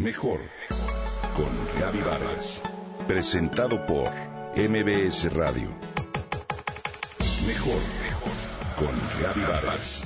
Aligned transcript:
Mejor 0.00 0.40
con 1.36 1.78
Gaby 1.78 1.98
Vargas. 1.98 2.62
Presentado 3.06 3.84
por 3.84 4.08
MBS 4.56 5.30
Radio. 5.34 5.68
Mejor 7.46 7.82
con 8.78 8.88
Gaby 9.22 9.40
Vargas. 9.42 10.02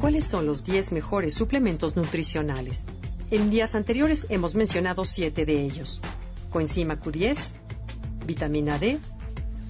¿Cuáles 0.00 0.24
son 0.24 0.46
los 0.46 0.64
10 0.64 0.92
mejores 0.92 1.34
suplementos 1.34 1.94
nutricionales? 1.94 2.86
En 3.30 3.50
días 3.50 3.74
anteriores 3.74 4.24
hemos 4.30 4.54
mencionado 4.54 5.04
7 5.04 5.44
de 5.44 5.60
ellos. 5.60 6.00
Coenzima 6.48 6.98
Q10, 6.98 7.52
vitamina 8.24 8.78
D, 8.78 8.98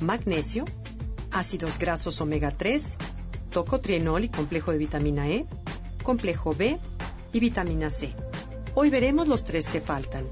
magnesio, 0.01 0.65
ácidos 1.33 1.77
grasos 1.77 2.21
omega 2.21 2.53
3, 2.53 2.99
tocotrienol 3.53 4.25
y 4.25 4.29
complejo 4.29 4.73
de 4.73 4.79
vitamina 4.79 5.29
E, 5.29 5.47
complejo 6.03 6.55
B 6.55 6.79
y 7.33 7.41
vitamina 7.41 7.91
C. 7.91 8.15
Hoy 8.75 8.91
veremos 8.91 9.29
los 9.29 9.45
tres 9.45 9.69
que 9.69 9.81
faltan. 9.81 10.27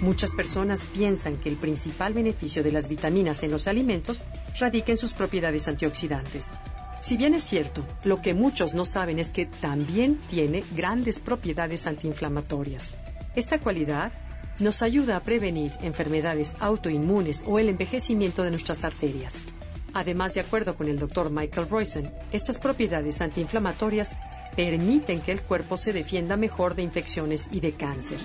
Muchas 0.00 0.32
personas 0.34 0.86
piensan 0.86 1.36
que 1.36 1.48
el 1.48 1.56
principal 1.56 2.12
beneficio 2.12 2.62
de 2.62 2.72
las 2.72 2.88
vitaminas 2.88 3.42
en 3.42 3.50
los 3.50 3.68
alimentos 3.68 4.24
radica 4.58 4.90
en 4.92 4.98
sus 4.98 5.12
propiedades 5.12 5.68
antioxidantes. 5.68 6.52
Si 7.00 7.16
bien 7.16 7.34
es 7.34 7.44
cierto, 7.44 7.84
lo 8.02 8.20
que 8.20 8.34
muchos 8.34 8.74
no 8.74 8.84
saben 8.84 9.18
es 9.18 9.30
que 9.30 9.46
también 9.46 10.20
tiene 10.26 10.64
grandes 10.74 11.20
propiedades 11.20 11.86
antiinflamatorias. 11.86 12.94
Esta 13.36 13.58
cualidad 13.60 14.12
nos 14.58 14.82
ayuda 14.82 15.16
a 15.16 15.22
prevenir 15.22 15.72
enfermedades 15.82 16.56
autoinmunes 16.60 17.44
o 17.46 17.58
el 17.58 17.68
envejecimiento 17.68 18.42
de 18.42 18.50
nuestras 18.50 18.84
arterias. 18.84 19.44
Además, 19.94 20.34
de 20.34 20.40
acuerdo 20.40 20.76
con 20.76 20.88
el 20.88 20.98
doctor 20.98 21.30
Michael 21.30 21.68
Royson, 21.68 22.10
estas 22.32 22.58
propiedades 22.58 23.20
antiinflamatorias 23.20 24.16
permiten 24.56 25.22
que 25.22 25.32
el 25.32 25.42
cuerpo 25.42 25.76
se 25.76 25.92
defienda 25.92 26.36
mejor 26.36 26.74
de 26.74 26.82
infecciones 26.82 27.48
y 27.52 27.60
de 27.60 27.72
cáncer. 27.72 28.18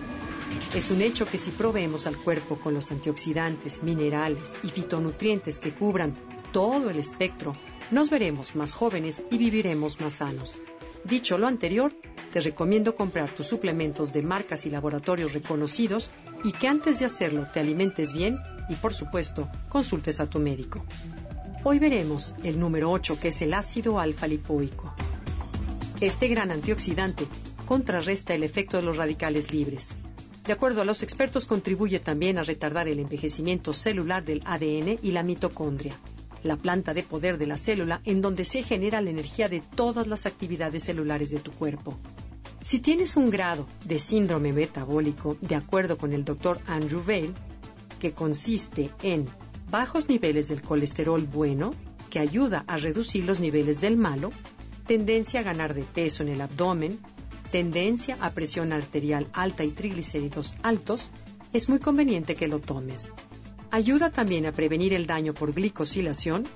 Es 0.74 0.90
un 0.90 1.02
hecho 1.02 1.28
que 1.28 1.38
si 1.38 1.52
proveemos 1.52 2.08
al 2.08 2.18
cuerpo 2.18 2.60
con 2.60 2.74
los 2.74 2.92
antioxidantes, 2.92 3.84
minerales 3.84 4.56
y 4.64 4.70
fitonutrientes 4.70 5.60
que 5.60 5.74
cubran 5.74 6.16
todo 6.52 6.90
el 6.90 6.98
espectro, 6.98 7.54
nos 7.92 8.10
veremos 8.10 8.56
más 8.56 8.74
jóvenes 8.74 9.24
y 9.30 9.38
viviremos 9.38 10.00
más 10.02 10.14
sanos. 10.14 10.60
Dicho 11.04 11.38
lo 11.38 11.48
anterior, 11.48 11.94
te 12.32 12.42
recomiendo 12.42 12.96
comprar 12.96 13.30
tus 13.30 13.48
suplementos 13.48 14.12
de 14.12 14.22
marcas 14.22 14.66
y 14.66 14.70
laboratorios 14.70 15.34
reconocidos 15.34 16.10
y 16.44 16.52
que 16.52 16.68
antes 16.68 17.00
de 17.00 17.06
hacerlo 17.06 17.48
te 17.54 17.60
alimentes 17.60 18.14
bien 18.14 18.38
y, 18.70 18.76
por 18.76 18.94
supuesto, 18.94 19.50
consultes 19.70 20.20
a 20.20 20.28
tu 20.28 20.40
médico. 20.40 20.84
Hoy 21.66 21.78
veremos 21.78 22.36
el 22.44 22.58
número 22.58 22.90
8, 22.90 23.20
que 23.20 23.28
es 23.28 23.42
el 23.42 23.54
ácido 23.54 24.00
alfa-lipoico. 24.00 24.94
Este 26.00 26.30
gran 26.30 26.52
antioxidante 26.52 27.28
contrarresta 27.66 28.34
el 28.34 28.44
efecto 28.44 28.78
de 28.78 28.84
los 28.84 28.96
radicales 28.96 29.52
libres. 29.52 29.94
De 30.46 30.54
acuerdo 30.54 30.82
a 30.82 30.86
los 30.86 31.04
expertos, 31.04 31.48
contribuye 31.48 32.00
también 32.00 32.38
a 32.38 32.44
retardar 32.44 32.88
el 32.88 33.00
envejecimiento 33.00 33.74
celular 33.74 34.24
del 34.24 34.42
ADN 34.46 35.00
y 35.04 35.12
la 35.12 35.22
mitocondria, 35.22 36.00
la 36.44 36.56
planta 36.56 36.94
de 36.94 37.04
poder 37.04 37.38
de 37.38 37.48
la 37.48 37.58
célula 37.58 38.02
en 38.06 38.22
donde 38.22 38.46
se 38.46 38.64
genera 38.64 39.02
la 39.02 39.10
energía 39.10 39.50
de 39.50 39.60
todas 39.60 40.08
las 40.08 40.26
actividades 40.26 40.84
celulares 40.84 41.30
de 41.30 41.40
tu 41.40 41.52
cuerpo. 41.52 42.00
Si 42.64 42.80
tienes 42.80 43.18
un 43.18 43.30
grado 43.30 43.68
de 43.84 44.00
síndrome 44.00 44.54
metabólico, 44.54 45.36
de 45.42 45.56
acuerdo 45.56 45.98
con 45.98 46.14
el 46.14 46.24
doctor 46.24 46.62
Andrew 46.68 47.04
Vail, 47.06 47.34
que 48.00 48.14
consiste 48.14 48.92
en 49.04 49.26
bajos 49.70 50.10
niveles 50.10 50.48
del 50.50 50.62
colesterol 50.62 51.26
bueno, 51.28 51.74
que 52.10 52.20
ayuda 52.20 52.64
a 52.68 52.78
reducir 52.78 53.24
los 53.24 53.40
niveles 53.40 53.82
del 53.82 53.98
malo, 53.98 54.32
tendencia 54.88 55.42
a 55.42 55.44
ganar 55.44 55.74
de 55.74 55.84
peso 55.84 56.24
en 56.24 56.30
el 56.30 56.42
abdomen, 56.42 57.00
tendencia 57.52 58.18
a 58.20 58.32
presión 58.32 58.74
arterial 58.74 59.28
alta 59.34 59.64
y 59.64 59.70
triglicéridos 59.70 60.56
altos, 60.64 61.12
es 61.54 61.70
muy 61.70 61.80
conveniente 61.80 62.36
que 62.36 62.48
lo 62.48 62.60
tomes. 62.60 63.12
Ayuda 63.72 64.10
también 64.10 64.46
a 64.48 64.52
prevenir 64.52 64.94
el 64.94 65.06
daño 65.06 65.34
por 65.34 65.54
glicosilación, 65.54 66.48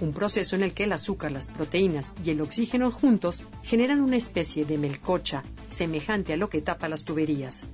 un 0.00 0.12
proceso 0.12 0.54
en 0.54 0.62
el 0.62 0.74
que 0.74 0.84
el 0.84 0.92
azúcar, 0.92 1.32
las 1.32 1.48
proteínas 1.48 2.14
y 2.24 2.30
el 2.30 2.40
oxígeno 2.40 2.90
juntos 2.90 3.42
generan 3.62 4.00
una 4.00 4.16
especie 4.16 4.64
de 4.64 4.78
melcocha 4.78 5.42
semejante 5.66 6.34
a 6.34 6.36
lo 6.36 6.48
que 6.50 6.60
tapa 6.60 6.88
las 6.88 7.04
tuberías 7.04 7.66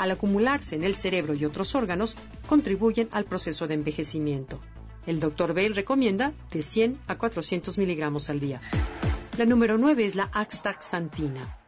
al 0.00 0.12
acumularse 0.12 0.76
en 0.76 0.82
el 0.82 0.96
cerebro 0.96 1.34
y 1.34 1.44
otros 1.44 1.74
órganos, 1.74 2.16
contribuyen 2.48 3.10
al 3.12 3.26
proceso 3.26 3.68
de 3.68 3.74
envejecimiento. 3.74 4.58
El 5.06 5.20
Dr. 5.20 5.52
Bale 5.52 5.74
recomienda 5.74 6.32
de 6.50 6.62
100 6.62 6.98
a 7.06 7.18
400 7.18 7.76
miligramos 7.76 8.30
al 8.30 8.40
día. 8.40 8.62
La 9.36 9.44
número 9.44 9.76
9 9.76 10.06
es 10.06 10.14
la 10.14 10.30
axtaxantina. 10.32 11.58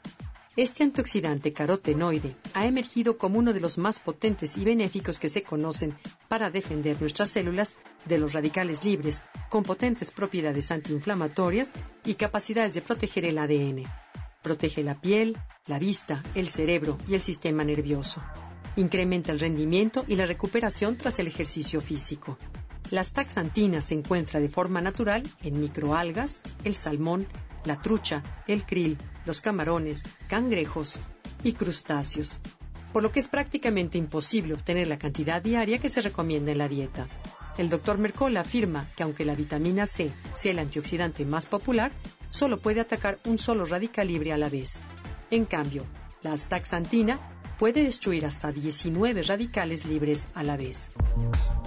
Este 0.56 0.82
antioxidante 0.82 1.52
carotenoide 1.52 2.34
ha 2.54 2.64
emergido 2.64 3.18
como 3.18 3.38
uno 3.38 3.52
de 3.52 3.60
los 3.60 3.76
más 3.76 4.00
potentes 4.00 4.56
y 4.56 4.64
benéficos 4.64 5.20
que 5.20 5.28
se 5.28 5.42
conocen 5.42 5.94
para 6.28 6.50
defender 6.50 6.98
nuestras 7.00 7.28
células 7.28 7.76
de 8.06 8.16
los 8.16 8.32
radicales 8.32 8.82
libres, 8.82 9.24
con 9.50 9.62
potentes 9.62 10.10
propiedades 10.12 10.70
antiinflamatorias 10.70 11.74
y 12.06 12.14
capacidades 12.14 12.72
de 12.72 12.80
proteger 12.80 13.26
el 13.26 13.36
ADN. 13.36 13.84
Protege 14.42 14.82
la 14.82 15.00
piel, 15.00 15.38
la 15.66 15.78
vista, 15.78 16.22
el 16.34 16.48
cerebro 16.48 16.98
y 17.06 17.14
el 17.14 17.20
sistema 17.20 17.64
nervioso. 17.64 18.22
Incrementa 18.74 19.30
el 19.30 19.38
rendimiento 19.38 20.04
y 20.08 20.16
la 20.16 20.26
recuperación 20.26 20.96
tras 20.96 21.20
el 21.20 21.28
ejercicio 21.28 21.80
físico. 21.80 22.38
Las 22.90 23.12
taxantinas 23.12 23.84
se 23.84 23.94
encuentran 23.94 24.42
de 24.42 24.48
forma 24.48 24.80
natural 24.80 25.22
en 25.42 25.60
microalgas, 25.60 26.42
el 26.64 26.74
salmón, 26.74 27.28
la 27.64 27.80
trucha, 27.80 28.22
el 28.48 28.66
krill, 28.66 28.98
los 29.24 29.40
camarones, 29.40 30.02
cangrejos 30.28 30.98
y 31.44 31.52
crustáceos, 31.52 32.42
por 32.92 33.04
lo 33.04 33.12
que 33.12 33.20
es 33.20 33.28
prácticamente 33.28 33.96
imposible 33.96 34.54
obtener 34.54 34.88
la 34.88 34.98
cantidad 34.98 35.40
diaria 35.40 35.78
que 35.78 35.88
se 35.88 36.00
recomienda 36.00 36.50
en 36.50 36.58
la 36.58 36.68
dieta. 36.68 37.08
El 37.58 37.68
doctor 37.68 37.98
Mercola 37.98 38.40
afirma 38.40 38.88
que 38.96 39.04
aunque 39.04 39.24
la 39.24 39.36
vitamina 39.36 39.86
C 39.86 40.12
sea 40.34 40.52
el 40.52 40.58
antioxidante 40.58 41.24
más 41.24 41.46
popular, 41.46 41.92
solo 42.32 42.60
puede 42.60 42.80
atacar 42.80 43.18
un 43.26 43.38
solo 43.38 43.66
radical 43.66 44.08
libre 44.08 44.32
a 44.32 44.38
la 44.38 44.48
vez. 44.48 44.80
En 45.30 45.44
cambio, 45.44 45.84
la 46.22 46.32
astaxantina 46.32 47.20
puede 47.58 47.84
destruir 47.84 48.24
hasta 48.24 48.50
19 48.50 49.22
radicales 49.22 49.84
libres 49.84 50.28
a 50.34 50.42
la 50.42 50.56
vez. 50.56 50.92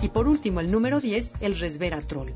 Y 0.01 0.09
por 0.09 0.27
último, 0.27 0.59
el 0.59 0.71
número 0.71 0.99
10, 0.99 1.35
el 1.41 1.57
resveratrol. 1.59 2.33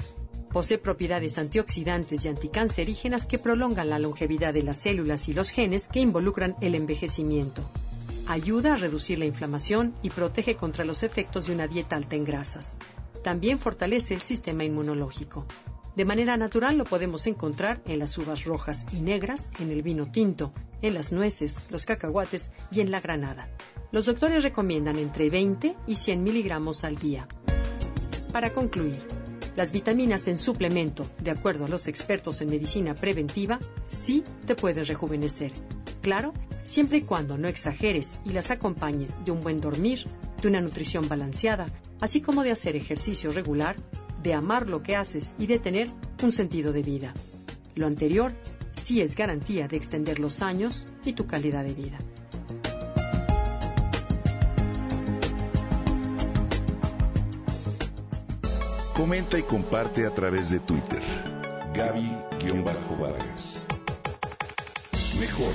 Posee 0.52 0.78
propiedades 0.78 1.40
antioxidantes 1.40 2.26
y 2.26 2.30
anticancerígenas 2.30 3.26
que 3.26 3.40
prolongan 3.40 3.90
la 3.90 4.00
longevidad 4.00 4.54
de 4.54 4.64
las 4.64 4.78
células 4.78 5.28
y 5.28 5.34
los 5.34 5.50
genes 5.50 5.88
que 5.88 6.00
involucran 6.00 6.56
el 6.62 6.76
envejecimiento. 6.76 7.68
Ayuda 8.28 8.76
a 8.76 8.78
reducir 8.78 9.18
la 9.18 9.26
inflamación 9.26 9.96
y 10.04 10.12
protege 10.12 10.56
contra 10.56 10.86
los 10.86 11.02
efectos 11.02 11.48
de 11.48 11.54
una 11.54 11.68
dieta 11.68 11.96
alta 11.96 12.16
en 12.16 12.26
grasas. 12.26 12.78
También 13.24 13.58
fortalece 13.58 14.14
el 14.14 14.22
sistema 14.22 14.64
inmunológico. 14.64 15.46
De 16.00 16.06
manera 16.06 16.38
natural 16.38 16.78
lo 16.78 16.86
podemos 16.86 17.28
encontrar 17.28 17.82
en 17.84 18.00
las 18.00 18.18
uvas 18.18 18.46
rojas 18.46 18.86
y 18.94 19.02
negras, 19.02 19.52
en 19.60 19.70
el 19.70 19.82
vino 19.82 20.10
tinto, 20.10 20.54
en 20.82 20.94
las 20.94 21.12
nueces, 21.12 21.60
los 21.70 21.86
cacahuates 21.86 22.52
y 22.72 22.80
en 22.80 22.90
la 22.90 23.02
granada. 23.02 23.50
Los 23.92 24.06
doctores 24.06 24.44
recomiendan 24.44 24.98
entre 24.98 25.30
20 25.30 25.76
y 25.88 25.96
100 25.96 26.24
miligramos 26.24 26.86
al 26.86 26.96
día. 26.96 27.28
Para 28.32 28.54
concluir, 28.54 29.06
las 29.58 29.74
vitaminas 29.74 30.30
en 30.30 30.38
suplemento, 30.38 31.06
de 31.22 31.32
acuerdo 31.32 31.66
a 31.66 31.68
los 31.68 31.90
expertos 31.90 32.40
en 32.40 32.48
medicina 32.48 32.96
preventiva, 32.96 33.60
sí 33.88 34.24
te 34.46 34.56
pueden 34.56 34.86
rejuvenecer. 34.86 35.52
Claro, 36.00 36.32
siempre 36.64 37.00
y 37.00 37.02
cuando 37.02 37.38
no 37.38 37.50
exageres 37.50 38.22
y 38.24 38.30
las 38.30 38.52
acompañes 38.52 39.20
de 39.26 39.32
un 39.32 39.42
buen 39.42 39.60
dormir, 39.60 40.06
de 40.42 40.48
una 40.48 40.62
nutrición 40.62 41.08
balanceada, 41.08 41.68
así 42.00 42.22
como 42.22 42.44
de 42.44 42.52
hacer 42.52 42.76
ejercicio 42.76 43.32
regular, 43.32 43.76
de 44.24 44.34
amar 44.34 44.70
lo 44.70 44.82
que 44.82 44.96
haces 44.96 45.36
y 45.38 45.48
de 45.48 45.60
tener 45.60 45.90
un 46.24 46.32
sentido 46.32 46.72
de 46.74 46.84
vida. 46.84 47.14
Lo 47.76 47.88
anterior 47.88 48.34
sí 48.74 49.02
es 49.02 49.16
garantía 49.16 49.68
de 49.68 49.78
extender 49.78 50.20
los 50.20 50.42
años 50.42 50.88
y 51.06 51.14
tu 51.14 51.28
calidad 51.28 51.64
de 51.64 51.74
vida. 51.74 51.98
Comenta 58.96 59.40
y 59.40 59.44
comparte 59.44 60.06
a 60.06 60.14
través 60.14 60.50
de 60.50 60.60
Twitter. 60.60 61.02
Gaby-Vargas. 61.74 63.66
Mejor 65.20 65.54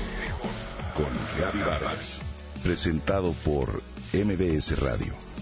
con 0.96 1.06
Gaby 1.38 1.60
Vargas. 1.60 2.22
Presentado 2.62 3.32
por 3.44 3.82
MBS 4.14 4.78
Radio. 4.78 5.33